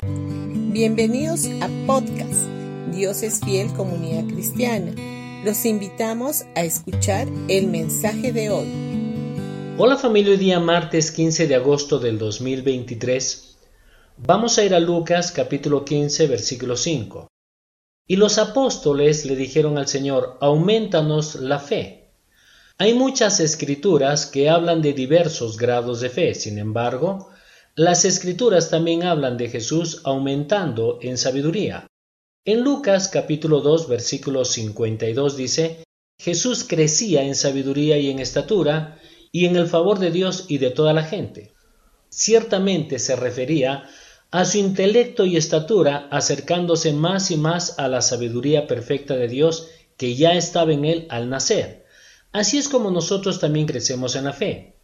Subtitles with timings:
[0.00, 2.46] Bienvenidos a podcast
[2.92, 4.94] Dios es fiel comunidad cristiana.
[5.44, 8.68] Los invitamos a escuchar el mensaje de hoy.
[9.76, 13.56] Hola familia, hoy día martes 15 de agosto del 2023.
[14.18, 17.26] Vamos a ir a Lucas capítulo 15 versículo 5.
[18.06, 22.12] Y los apóstoles le dijeron al Señor, aumentanos la fe.
[22.78, 27.30] Hay muchas escrituras que hablan de diversos grados de fe, sin embargo,
[27.78, 31.86] las escrituras también hablan de Jesús aumentando en sabiduría.
[32.44, 35.84] En Lucas capítulo 2 versículo 52 dice,
[36.20, 38.98] Jesús crecía en sabiduría y en estatura
[39.30, 41.54] y en el favor de Dios y de toda la gente.
[42.08, 43.88] Ciertamente se refería
[44.32, 49.68] a su intelecto y estatura acercándose más y más a la sabiduría perfecta de Dios
[49.96, 51.86] que ya estaba en él al nacer.
[52.32, 54.74] Así es como nosotros también crecemos en la fe.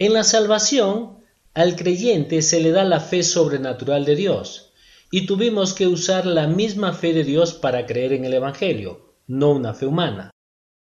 [0.00, 1.21] En la salvación,
[1.54, 4.72] al creyente se le da la fe sobrenatural de Dios,
[5.10, 9.50] y tuvimos que usar la misma fe de Dios para creer en el Evangelio, no
[9.50, 10.30] una fe humana.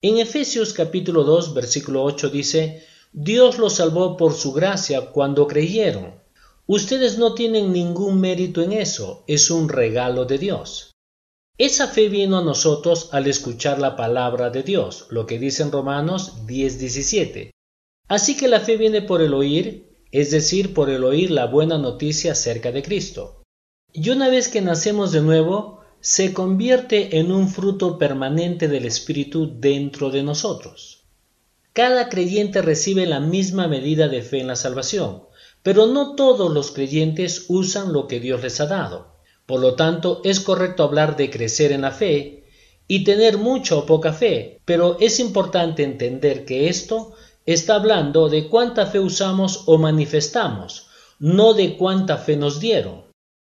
[0.00, 6.20] En Efesios capítulo 2 versículo 8 dice, Dios los salvó por su gracia cuando creyeron.
[6.66, 10.92] Ustedes no tienen ningún mérito en eso, es un regalo de Dios.
[11.58, 15.72] Esa fe vino a nosotros al escuchar la palabra de Dios, lo que dice en
[15.72, 17.50] Romanos 10:17.
[18.08, 21.76] Así que la fe viene por el oír es decir, por el oír la buena
[21.76, 23.42] noticia acerca de Cristo.
[23.92, 29.58] Y una vez que nacemos de nuevo, se convierte en un fruto permanente del Espíritu
[29.58, 31.02] dentro de nosotros.
[31.72, 35.24] Cada creyente recibe la misma medida de fe en la salvación,
[35.64, 39.16] pero no todos los creyentes usan lo que Dios les ha dado.
[39.46, 42.44] Por lo tanto, es correcto hablar de crecer en la fe
[42.86, 47.14] y tener mucha o poca fe, pero es importante entender que esto
[47.47, 53.05] está hablando de cuánta fe usamos o manifestamos, no de cuánta fe nos dieron.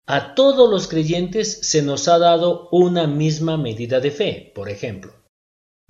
[0.08, 5.14] A todos los creyentes se nos ha dado una misma medida de fe, por ejemplo.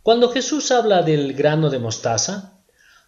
[0.04, 2.64] Cuando Jesús habla del grano de mostaza,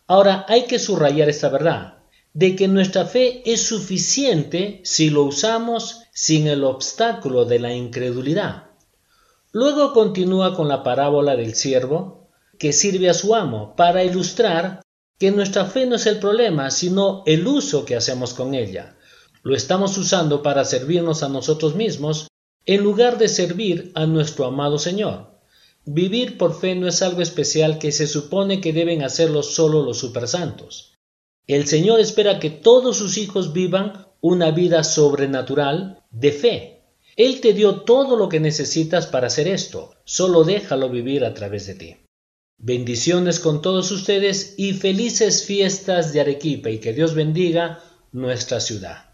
[0.07, 2.03] ahora hay que subrayar esta verdad,
[2.33, 8.71] de que nuestra fe es suficiente si lo usamos sin el obstáculo de la incredulidad.
[9.51, 14.82] Luego continúa con la parábola del siervo, que sirve a su amo para ilustrar
[15.23, 18.97] que nuestra fe no es el problema, sino el uso que hacemos con ella.
[19.41, 22.27] Lo estamos usando para servirnos a nosotros mismos
[22.65, 25.39] en lugar de servir a nuestro amado Señor.
[25.85, 29.99] Vivir por fe no es algo especial que se supone que deben hacerlo solo los
[29.99, 30.95] supersantos.
[31.47, 36.81] El Señor espera que todos sus hijos vivan una vida sobrenatural de fe.
[37.15, 41.65] Él te dio todo lo que necesitas para hacer esto, solo déjalo vivir a través
[41.65, 42.02] de ti.
[42.65, 49.12] Bendiciones con todos ustedes y felices fiestas de Arequipa y que Dios bendiga nuestra ciudad.